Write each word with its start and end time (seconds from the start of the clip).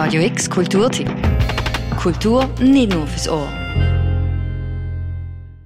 Radio 0.00 0.22
X 0.22 0.48
Kulturtipp. 0.48 1.10
Kultur 2.00 2.48
nicht 2.60 2.92
nur 2.94 3.04
fürs 3.08 3.28
Ohr. 3.28 3.48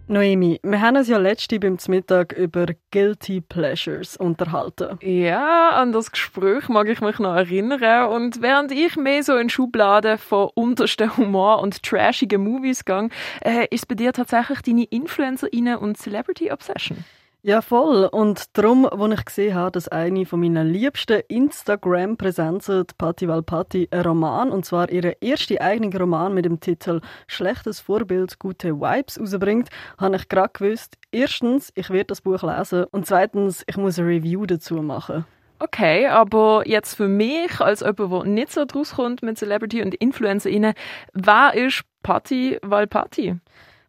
Noemi, 0.07 0.59
wir 0.63 0.81
haben 0.81 0.97
uns 0.97 1.09
ja 1.09 1.19
letzte 1.19 1.61
beim 1.61 1.77
Mittag 1.89 2.33
über 2.33 2.65
Guilty 2.93 3.43
Pleasures 3.43 4.17
unterhalten. 4.17 4.99
Ja, 5.03 5.73
an 5.73 5.93
das 5.93 6.11
Gespräch 6.11 6.71
mag 6.71 6.89
ich 6.89 7.03
mich 7.03 7.19
noch 7.19 7.35
erinnern. 7.35 8.09
Und 8.09 8.41
während 8.41 8.73
ich 8.73 8.97
mehr 8.97 9.23
so 9.23 9.37
in 9.37 9.51
Schubladen 9.51 10.17
von 10.17 10.49
untersten 10.55 11.15
Humor 11.19 11.61
und 11.61 11.83
trashigen 11.83 12.43
Movies 12.43 12.87
gehe, 12.87 13.11
äh, 13.43 13.67
ist 13.71 13.87
bei 13.87 13.97
dir 13.97 14.15
tatsächlich 14.15 14.63
deine 14.63 14.85
Influencerinnen 14.85 15.77
und 15.77 15.99
Celebrity 15.99 16.51
Obsession. 16.51 17.05
Ja, 17.45 17.61
voll. 17.61 18.05
Und 18.05 18.57
darum, 18.57 18.87
als 18.87 19.19
ich 19.19 19.25
gesehen 19.25 19.55
habe, 19.57 19.73
dass 19.73 19.89
eine 19.89 20.25
von 20.27 20.39
meinen 20.39 20.69
liebsten 20.69 21.23
Instagram-Präsenzen, 21.27 22.85
Patti 22.97 23.27
Valpatti, 23.27 23.89
einen 23.91 24.05
Roman, 24.05 24.51
und 24.53 24.65
zwar 24.65 24.89
ihren 24.91 25.15
ersten 25.21 25.59
eigenen 25.59 25.93
Roman 25.93 26.35
mit 26.35 26.45
dem 26.45 26.61
Titel 26.61 27.01
Schlechtes 27.27 27.81
Vorbild, 27.81 28.39
gute 28.39 28.77
Vibes 28.81 29.19
rausbringt, 29.19 29.71
habe 29.99 30.15
ich 30.15 30.29
gerade 30.29 30.51
gewusst, 30.53 30.97
erstens, 31.11 31.73
ich 31.75 31.91
werde 31.91 32.05
das 32.05 32.21
Buch 32.21 32.45
lesen 32.45 32.85
und 32.93 33.07
zweitens, 33.07 33.65
ich 33.67 33.77
muss 33.77 33.99
eine 33.99 34.07
Review 34.07 34.47
dazu 34.47 34.77
machen. 34.77 35.25
Okay, 35.59 36.07
aber 36.07 36.63
jetzt 36.65 36.95
für 36.95 37.09
mich, 37.09 37.61
als 37.61 37.81
jemand, 37.81 37.99
der 38.13 38.25
nicht 38.25 38.53
so 38.53 38.65
draus 38.67 38.95
kommt 38.95 39.23
mit 39.23 39.37
Celebrity 39.37 39.83
und 39.83 39.97
InfluencerInnen, 39.97 40.75
wer 41.13 41.55
ist 41.55 41.83
Patti 42.05 42.61
Valpatti? 42.63 43.31
Patti 43.33 43.41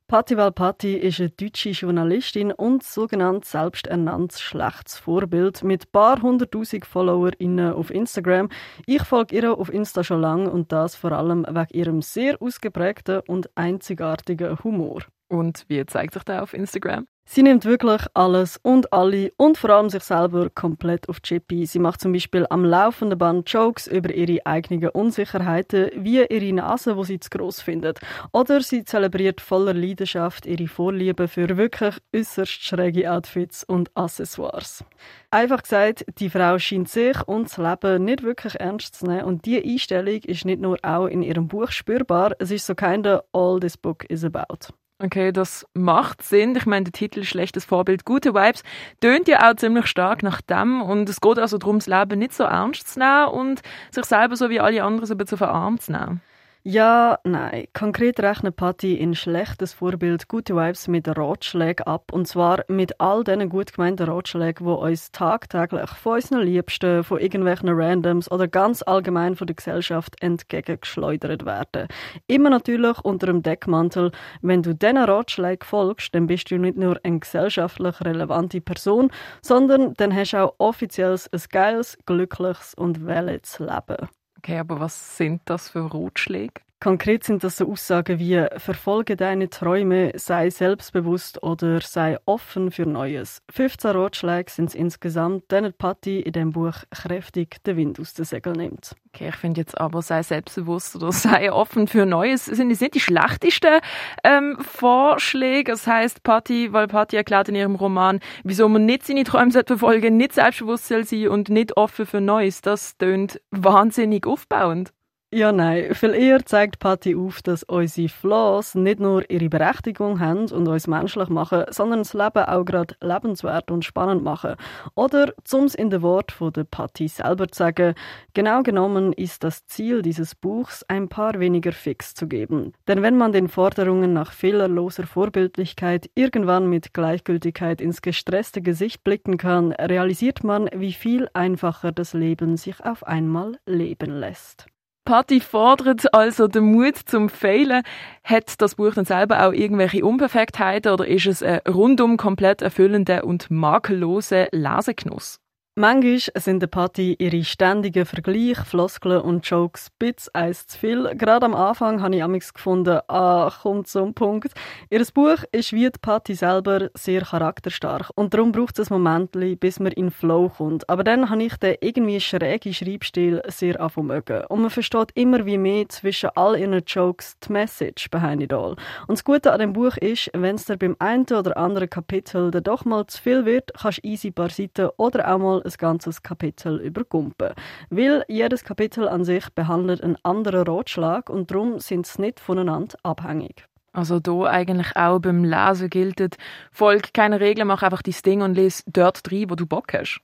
Valpatti 0.10 0.96
ist 0.96 1.20
eine 1.20 1.30
deutsche 1.32 1.70
Journalistin 1.70 2.52
und 2.52 2.84
sogenannt 2.84 3.46
selbsternanntes 3.46 4.42
schlechtes 4.42 4.98
Vorbild 5.00 5.64
mit 5.64 5.92
paar 5.92 6.22
hunderttausend 6.22 6.86
FollowerInnen 6.86 7.74
auf 7.74 7.90
Instagram. 7.90 8.50
Ich 8.86 9.04
folge 9.04 9.36
ihr 9.36 9.58
auf 9.58 9.74
Insta 9.74 10.04
schon 10.04 10.22
lange 10.22 10.52
und 10.52 10.72
das 10.72 10.96
vor 10.96 11.14
allem 11.14 11.46
wegen 11.50 11.68
ihrem 11.72 12.02
sehr 12.02 12.40
ausgeprägten 12.42 13.22
und 13.28 13.50
einzigartigen 13.56 14.64
Humor. 14.64 15.02
Und 15.30 15.66
wie 15.68 15.86
zeigt 15.86 16.14
sich 16.14 16.24
der 16.24 16.44
auf 16.44 16.54
Instagram? 16.54 17.08
Sie 17.26 17.42
nimmt 17.42 17.64
wirklich 17.64 18.02
alles 18.14 18.60
und 18.62 18.92
alle 18.92 19.32
und 19.38 19.58
vor 19.58 19.70
allem 19.70 19.90
sich 19.90 20.04
selber 20.04 20.50
komplett 20.50 21.08
auf 21.08 21.22
Chippy. 21.22 21.66
Sie 21.66 21.80
macht 21.80 22.02
zum 22.02 22.12
Beispiel 22.12 22.46
am 22.50 22.66
laufenden 22.66 23.18
Band 23.18 23.50
Jokes 23.50 23.88
über 23.88 24.14
ihre 24.14 24.46
eigenen 24.46 24.90
Unsicherheiten, 24.90 25.90
wie 25.96 26.22
ihre 26.22 26.54
Nase, 26.54 26.98
wo 26.98 27.04
sie 27.04 27.20
zu 27.22 27.30
gross 27.30 27.62
findet. 27.62 28.02
Oder 28.34 28.62
sie 28.62 28.84
zelebriert 28.84 29.40
voller 29.40 29.74
Leidenschaft 29.74 30.46
ihre 30.46 30.68
Vorliebe 30.68 31.30
für 31.30 31.58
wirklich 31.58 31.96
äußerst 32.14 32.64
schräge 32.64 33.10
Outfits 33.10 33.64
und 33.64 33.90
Accessoires. 33.96 34.84
Einfach 35.32 35.64
gesagt, 35.64 36.06
die 36.20 36.30
Frau 36.30 36.60
scheint 36.60 36.90
sich 36.90 37.18
und 37.26 37.46
das 37.46 37.58
Leben 37.58 38.04
nicht 38.04 38.24
wirklich 38.24 38.60
ernst 38.60 38.96
zu 38.96 39.06
nehmen 39.06 39.24
und 39.24 39.46
diese 39.46 39.64
Einstellung 39.64 40.20
ist 40.24 40.46
nicht 40.46 40.62
nur 40.62 40.78
auch 40.84 41.08
in 41.08 41.24
ihrem 41.24 41.48
Buch 41.48 41.72
spürbar, 41.72 42.36
es 42.40 42.52
ist 42.52 42.66
so 42.66 42.76
kinda 42.76 43.24
all 43.32 43.60
this 43.60 43.78
book 43.78 44.04
is 44.10 44.26
about. 44.26 44.74
Okay, 45.04 45.34
das 45.34 45.68
macht 45.74 46.22
Sinn. 46.24 46.56
Ich 46.56 46.66
meine, 46.66 46.86
der 46.86 46.94
Titel 46.94 47.26
Schlechtes 47.26 47.66
Vorbild, 47.66 48.06
gute 48.06 48.34
Vibes 48.34 48.64
tönt 49.02 49.28
ja 49.28 49.52
auch 49.52 49.56
ziemlich 49.58 49.88
stark 49.88 50.24
nach 50.24 50.40
dem 50.40 50.82
und 50.82 51.10
es 51.10 51.20
geht 51.20 51.38
also 51.38 51.58
darum, 51.58 51.80
das 51.80 51.88
Leben 51.88 52.20
nicht 52.20 52.34
so 52.34 52.46
ernst 52.46 52.88
zu 52.88 53.00
nehmen 53.00 53.28
und 53.28 53.62
sich 53.92 54.06
selber 54.06 54.38
so 54.38 54.50
wie 54.50 54.62
alle 54.62 54.82
anderen 54.82 55.06
so 55.06 55.14
ein 55.14 55.18
bisschen 55.18 55.40
verarmt 55.40 55.82
zu 55.82 55.92
nehmen. 55.92 56.22
Ja, 56.66 57.20
nein. 57.26 57.66
Konkret 57.74 58.22
rechnet 58.22 58.56
Patty 58.56 58.94
in 58.94 59.16
schlechtes 59.16 59.74
Vorbild 59.74 60.30
gute 60.30 60.56
Vibes 60.56 60.88
mit 60.88 61.10
Ratschlägen 61.10 61.86
ab. 61.86 62.14
Und 62.14 62.26
zwar 62.26 62.64
mit 62.70 63.02
all 63.02 63.26
diesen 63.26 63.50
gut 63.50 63.74
gemeinten 63.74 64.08
Ratschlägen, 64.08 64.66
die 64.66 64.72
uns 64.72 65.12
tagtäglich 65.12 65.90
von 65.90 66.14
unseren 66.14 66.40
Liebsten, 66.44 67.04
von 67.04 67.20
irgendwelchen 67.20 67.68
Randoms 67.68 68.32
oder 68.32 68.48
ganz 68.48 68.82
allgemein 68.82 69.36
von 69.36 69.48
der 69.48 69.58
Gesellschaft 69.58 70.16
entgegengeschleudert 70.22 71.46
werden. 71.46 71.90
Immer 72.28 72.50
natürlich 72.52 72.98
unter 73.00 73.28
dem 73.28 73.44
Deckmantel, 73.44 74.12
wenn 74.42 74.64
du 74.64 74.74
diesen 74.74 74.98
Ratschlägen 75.00 75.68
folgst, 75.68 76.16
dann 76.16 76.28
bist 76.28 76.50
du 76.50 76.58
nicht 76.58 76.78
nur 76.78 76.98
eine 77.04 77.20
gesellschaftlich 77.20 78.00
relevante 78.00 78.62
Person, 78.62 79.12
sondern 79.42 79.96
dann 79.96 80.16
hast 80.16 80.32
du 80.32 80.38
auch 80.38 80.56
offiziell 80.60 81.18
ein 81.34 81.42
geiles, 81.52 81.98
glückliches 82.06 82.74
und 82.74 83.06
wählendes 83.06 83.60
Leben. 83.60 84.08
Okay, 84.44 84.60
aber 84.60 84.80
was 84.82 85.16
sind 85.18 85.42
das 85.46 85.70
für 85.70 85.92
Ratschläge? 85.94 86.62
Konkret 86.84 87.24
sind 87.24 87.46
das 87.46 87.56
so 87.56 87.72
Aussagen 87.72 88.20
wie 88.20 88.46
verfolge 88.58 89.16
deine 89.16 89.50
Träume, 89.50 90.12
sei 90.16 90.50
selbstbewusst 90.50 91.42
oder 91.42 91.80
sei 91.80 92.18
offen 92.26 92.72
für 92.72 92.86
Neues. 92.86 93.42
15 93.52 93.92
Ratschläge 93.92 94.52
sind 94.52 94.66
es 94.66 94.76
insgesamt, 94.76 95.50
denen 95.50 95.72
Patti 95.72 96.20
in 96.20 96.34
dem 96.34 96.52
Buch 96.52 96.74
kräftig 96.92 97.64
den 97.64 97.78
Wind 97.78 98.02
aus 98.02 98.16
den 98.16 98.26
Segeln 98.26 98.58
nimmt. 98.58 98.98
Okay, 99.14 99.30
ich 99.30 99.36
finde 99.38 99.62
jetzt 99.62 99.80
aber, 99.80 100.02
sei 100.02 100.24
selbstbewusst 100.24 100.98
oder 100.98 101.14
sei 101.14 101.54
offen 101.54 101.88
für 101.88 102.06
Neues, 102.06 102.48
sind 102.48 102.70
das 102.70 102.82
nicht 102.82 102.96
die 102.96 103.00
schlechtesten 103.00 103.80
ähm, 104.26 104.58
Vorschläge. 104.60 105.72
Das 105.72 105.88
heißt, 105.88 106.22
Patti, 106.24 106.74
weil 106.74 106.88
Patti 106.88 107.16
erklärt 107.16 107.48
in 107.48 107.56
ihrem 107.56 107.76
Roman, 107.76 108.20
wieso 108.44 108.68
man 108.68 108.84
nicht 108.84 109.06
seine 109.06 109.24
Träume 109.24 109.52
verfolgen 109.52 110.18
nicht 110.18 110.34
selbstbewusst 110.34 110.90
soll 110.90 111.06
sein 111.06 111.30
und 111.30 111.48
nicht 111.48 111.78
offen 111.78 112.06
für 112.06 112.20
Neues. 112.20 112.62
Das 112.62 112.98
tönt 112.98 113.40
wahnsinnig 113.52 114.28
aufbauend. 114.28 114.92
Ja, 115.36 115.52
nein. 115.52 115.96
Viel 115.96 116.14
eher 116.14 116.46
zeigt 116.46 116.78
Patty 116.78 117.16
auf, 117.16 117.42
dass 117.42 117.64
unsere 117.64 118.08
Flaws 118.08 118.76
nicht 118.76 119.00
nur 119.00 119.28
ihre 119.32 119.50
Berechtigung 119.50 120.20
haben 120.20 120.52
und 120.52 120.68
uns 120.68 120.86
menschlich 120.86 121.28
machen, 121.30 121.64
sondern 121.72 122.02
das 122.02 122.14
Leben 122.14 122.48
auch 122.48 122.64
gerade 122.64 122.94
lebenswert 123.02 123.72
und 123.72 123.84
spannend 123.84 124.24
machen. 124.24 124.58
Oder, 124.94 125.34
zum 125.44 125.64
es 125.64 125.74
in 125.74 125.90
den 125.90 126.04
Wort 126.04 126.32
von 126.32 126.54
der 126.54 126.66
Patty 126.66 127.08
selber 127.08 127.48
zu 127.48 127.58
sagen, 127.58 127.96
genau 128.36 128.62
genommen 128.62 129.12
ist 129.12 129.44
das 129.44 129.66
Ziel 129.66 130.04
dieses 130.04 130.36
Buchs, 130.36 130.86
ein 130.88 131.10
paar 131.10 131.40
weniger 131.40 131.72
Fix 131.72 132.14
zu 132.14 132.28
geben. 132.28 132.74
Denn 132.88 133.02
wenn 133.02 133.18
man 133.18 133.32
den 133.32 133.48
Forderungen 133.48 134.14
nach 134.14 134.34
fehlerloser 134.34 135.08
Vorbildlichkeit 135.08 136.12
irgendwann 136.14 136.70
mit 136.70 136.94
Gleichgültigkeit 136.94 137.82
ins 137.82 138.04
gestresste 138.04 138.62
Gesicht 138.62 139.04
blicken 139.04 139.38
kann, 139.38 139.72
realisiert 139.72 140.44
man, 140.44 140.70
wie 140.76 140.94
viel 140.94 141.28
einfacher 141.34 141.92
das 141.92 142.14
Leben 142.14 142.56
sich 142.56 142.86
auf 142.86 143.04
einmal 143.08 143.58
leben 143.66 144.12
lässt. 144.12 144.68
Patti 145.06 145.42
fordert 145.42 146.14
also 146.14 146.48
den 146.48 146.64
Mut 146.72 146.96
zum 146.96 147.28
Fehlen. 147.28 147.84
Hat 148.24 148.62
das 148.62 148.76
Buch 148.76 148.94
dann 148.94 149.04
selber 149.04 149.46
auch 149.46 149.52
irgendwelche 149.52 150.06
Unperfektheiten 150.06 150.94
oder 150.94 151.06
ist 151.06 151.26
es 151.26 151.44
ein 151.44 151.60
rundum 151.68 152.16
komplett 152.16 152.62
erfüllender 152.62 153.26
und 153.26 153.52
makellose 153.52 154.48
Lesegenuss? 154.52 155.43
Manchmal 155.76 156.20
sind 156.36 156.60
der 156.60 156.68
Party 156.68 157.16
ihre 157.18 157.44
ständigen 157.44 158.06
Vergleiche, 158.06 158.64
Floskeln 158.64 159.20
und 159.22 159.44
Jokes 159.50 159.90
bits 159.98 160.30
eins 160.30 160.68
zu 160.68 160.78
viel. 160.78 161.16
Gerade 161.16 161.48
am 161.48 161.56
Anfang 161.56 162.00
habe 162.00 162.16
ich 162.16 162.22
amigs 162.22 162.54
gefunden, 162.54 163.00
ah, 163.08 163.52
kommt 163.64 163.88
zum 163.88 164.14
Punkt. 164.14 164.54
Ihr 164.92 165.04
Buch 165.12 165.44
ist 165.52 165.74
wie 165.74 165.90
die 165.90 166.00
Party 166.00 166.36
selber 166.36 166.92
sehr 166.94 167.22
charakterstark 167.22 168.12
und 168.14 168.36
darum 168.36 168.52
braucht 168.52 168.78
es 168.78 168.92
ein 168.92 169.02
Moment, 169.02 169.32
bis 169.60 169.80
man 169.80 169.92
in 169.94 170.12
Flow 170.12 170.50
kommt. 170.50 170.88
Aber 170.88 171.04
dann 171.04 171.32
habe 171.32 171.42
ich 171.42 171.56
den 171.58 171.78
irgendwie 171.82 172.20
schrägen 172.20 172.72
Schreibstil 172.72 173.42
sehr 173.48 173.92
mögen. 173.96 174.46
Und 174.50 174.62
man 174.62 174.70
versteht 174.70 175.10
immer 175.16 175.44
wie 175.48 175.58
mehr 175.58 175.90
zwischen 175.90 176.30
all 176.36 176.56
ihren 176.56 176.84
Jokes 176.86 177.40
die 177.40 177.52
Message 177.52 178.12
behind 178.12 178.44
it 178.44 178.54
all. 178.54 178.76
Und 179.08 179.18
das 179.18 179.24
Gute 179.24 179.52
an 179.52 179.60
dem 179.60 179.74
Buch 179.74 179.98
ist, 179.98 180.30
wenn 180.36 180.54
es 180.54 180.66
dir 180.66 180.78
beim 180.78 180.96
einen 181.00 181.26
oder 181.26 181.58
anderen 181.58 181.90
Kapitel 181.90 182.52
dann 182.52 182.62
doch 182.62 182.86
mal 182.86 183.08
zu 183.08 183.20
viel 183.20 183.46
wird, 183.46 183.72
kannst 183.74 184.04
du 184.04 184.08
easy 184.08 184.28
ein 184.28 184.34
paar 184.34 184.52
Seiten 184.52 184.90
oder 184.98 185.34
auch 185.34 185.40
mal 185.40 185.63
ein 185.64 185.74
ganzes 185.78 186.24
Kapitel 186.24 186.80
übergumpen. 186.80 187.54
Weil 187.90 188.24
jedes 188.28 188.64
Kapitel 188.64 189.08
an 189.08 189.24
sich 189.26 189.50
behandelt 189.54 190.04
einen 190.04 190.18
anderen 190.24 190.68
Ratschlag 190.68 191.30
und 191.30 191.52
darum 191.52 191.80
sind 191.80 192.06
sie 192.06 192.22
nicht 192.22 192.40
voneinander 192.40 192.98
abhängig. 193.04 193.66
Also 193.94 194.20
da 194.20 194.46
eigentlich 194.46 194.96
auch 194.96 195.20
beim 195.20 195.44
Lesen 195.44 195.90
gilt, 195.90 196.38
folg 196.72 197.14
keine 197.14 197.40
Regeln, 197.40 197.68
mach 197.68 197.84
einfach 197.84 198.02
dein 198.02 198.16
Ding 198.26 198.42
und 198.42 198.56
lese 198.56 198.84
dort 198.88 199.22
rein, 199.32 199.50
wo 199.50 199.56
du 199.56 199.68
Bock 199.68 199.94
hast. 199.94 200.20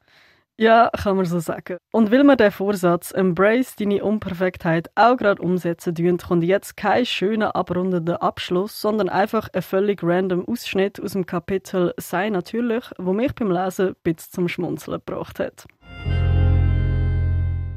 Ja, 0.60 0.90
kann 0.90 1.16
man 1.16 1.24
so 1.24 1.40
sagen. 1.40 1.78
Und 1.94 2.12
will 2.12 2.26
man 2.26 2.36
den 2.36 2.52
Vorsatz 2.52 3.12
Embrace 3.12 3.78
deine 3.78 4.04
Unperfektheit 4.04 4.90
auch 4.94 5.16
gerade 5.16 5.42
umsetzen 5.42 5.94
dünnt, 5.94 6.26
kommt 6.26 6.44
jetzt 6.44 6.76
kein 6.76 7.06
schöner 7.06 7.56
abrundender 7.56 8.22
Abschluss, 8.22 8.82
sondern 8.82 9.08
einfach 9.08 9.48
ein 9.54 9.62
völlig 9.62 10.04
random 10.04 10.46
Ausschnitt 10.46 11.02
aus 11.02 11.14
dem 11.14 11.26
Kapitel 11.26 11.94
Sei 11.96 12.30
natürlich, 12.30 12.84
wo 12.98 13.14
mich 13.14 13.34
beim 13.36 13.52
Lesen 13.52 13.96
bis 14.04 14.32
zum 14.32 14.50
Schmunzeln 14.50 15.02
gebracht 15.06 15.40
hat. 15.40 15.66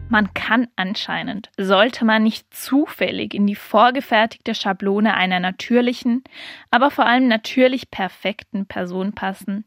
Man 0.09 0.35
kann 0.35 0.67
anscheinend, 0.75 1.53
sollte 1.57 2.05
man 2.05 2.25
nicht 2.25 2.53
zufällig 2.53 3.33
in 3.33 3.47
die 3.47 3.55
vorgefertigte 3.55 4.57
Schablone 4.57 5.15
einer 5.15 5.39
natürlichen, 5.39 6.25
aber 6.73 6.91
vor 6.91 7.07
allem 7.07 7.29
natürlich 7.29 7.93
perfekten 7.93 8.67
Person 8.67 9.13
passen, 9.13 9.67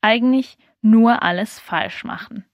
eigentlich 0.00 0.56
nur 0.80 1.22
alles 1.22 1.60
falsch 1.60 2.04
machen. 2.04 2.46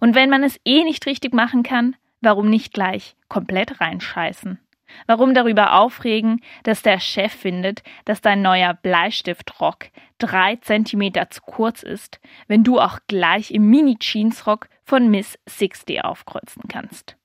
Und 0.00 0.14
wenn 0.14 0.30
man 0.30 0.42
es 0.42 0.60
eh 0.64 0.84
nicht 0.84 1.06
richtig 1.06 1.34
machen 1.34 1.62
kann, 1.62 1.96
warum 2.20 2.48
nicht 2.48 2.72
gleich 2.72 3.16
komplett 3.28 3.80
reinscheißen? 3.80 4.58
Warum 5.06 5.34
darüber 5.34 5.74
aufregen, 5.74 6.40
dass 6.62 6.82
der 6.82 7.00
Chef 7.00 7.32
findet, 7.32 7.82
dass 8.04 8.20
dein 8.20 8.42
neuer 8.42 8.74
Bleistiftrock 8.74 9.86
drei 10.18 10.56
Zentimeter 10.56 11.30
zu 11.30 11.42
kurz 11.42 11.82
ist, 11.82 12.20
wenn 12.46 12.64
du 12.64 12.80
auch 12.80 12.98
gleich 13.08 13.50
im 13.50 13.68
Mini-Jeansrock 13.70 14.68
von 14.84 15.10
Miss 15.10 15.38
60 15.46 16.04
aufkreuzen 16.04 16.62
kannst? 16.68 17.16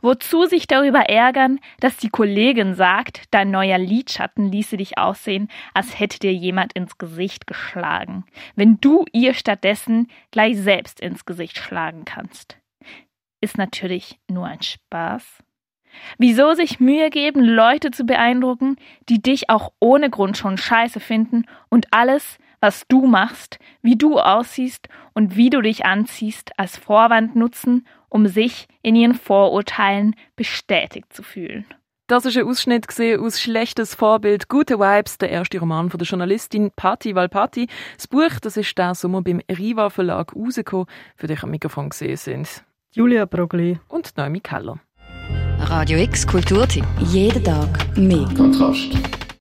Wozu 0.00 0.46
sich 0.46 0.66
darüber 0.66 1.08
ärgern, 1.08 1.60
dass 1.80 1.96
die 1.98 2.08
Kollegin 2.08 2.74
sagt, 2.74 3.24
dein 3.30 3.50
neuer 3.50 3.78
Lidschatten 3.78 4.50
ließe 4.50 4.76
dich 4.76 4.96
aussehen, 4.96 5.48
als 5.74 5.98
hätte 5.98 6.18
dir 6.18 6.32
jemand 6.32 6.72
ins 6.72 6.96
Gesicht 6.98 7.46
geschlagen, 7.46 8.24
wenn 8.56 8.80
du 8.80 9.04
ihr 9.12 9.34
stattdessen 9.34 10.08
gleich 10.30 10.56
selbst 10.58 11.00
ins 11.00 11.26
Gesicht 11.26 11.58
schlagen 11.58 12.04
kannst. 12.04 12.58
Ist 13.40 13.58
natürlich 13.58 14.18
nur 14.28 14.46
ein 14.46 14.62
Spaß. 14.62 15.42
Wieso 16.18 16.54
sich 16.54 16.80
Mühe 16.80 17.10
geben, 17.10 17.42
Leute 17.42 17.90
zu 17.90 18.04
beeindrucken, 18.04 18.76
die 19.08 19.22
dich 19.22 19.50
auch 19.50 19.72
ohne 19.80 20.10
Grund 20.10 20.36
schon 20.36 20.58
scheiße 20.58 21.00
finden 21.00 21.44
und 21.68 21.92
alles, 21.92 22.38
was 22.60 22.86
du 22.88 23.06
machst, 23.06 23.58
wie 23.82 23.96
du 23.96 24.18
aussiehst 24.18 24.88
und 25.14 25.36
wie 25.36 25.50
du 25.50 25.60
dich 25.60 25.84
anziehst, 25.84 26.58
als 26.58 26.76
Vorwand 26.76 27.36
nutzen, 27.36 27.86
um 28.08 28.26
sich 28.26 28.66
in 28.82 28.96
ihren 28.96 29.14
Vorurteilen 29.14 30.14
bestätigt 30.36 31.12
zu 31.12 31.22
fühlen. 31.22 31.66
Das 32.08 32.24
ist 32.24 32.38
ein 32.38 32.46
Ausschnitt 32.46 32.86
aus 33.20 33.38
Schlechtes 33.38 33.94
Vorbild, 33.94 34.48
Gute 34.48 34.78
Vibes, 34.78 35.18
der 35.18 35.28
erste 35.28 35.58
Roman 35.58 35.90
von 35.90 35.98
der 35.98 36.06
Journalistin 36.08 36.70
Patti 36.74 37.14
Valpati. 37.14 37.68
Das 37.96 38.08
Buch, 38.08 38.40
das 38.40 38.56
ist 38.56 38.78
der 38.78 38.94
Sommer 38.94 39.20
beim 39.20 39.42
Riva 39.50 39.90
Verlag 39.90 40.34
rausgekommen, 40.34 40.86
für 41.16 41.26
dich 41.26 41.42
am 41.42 41.50
Mikrofon 41.50 41.90
gesehen 41.90 42.16
sind. 42.16 42.64
Julia 42.92 43.26
Brogli 43.26 43.78
und 43.88 44.16
Naomi 44.16 44.40
Keller. 44.40 44.80
Radio 45.60 45.98
X 45.98 46.26
Kulturtipp. 46.26 46.86
Jeden 47.00 47.44
Tag 47.44 47.94
mehr. 47.98 48.26
Kontrast. 48.34 49.27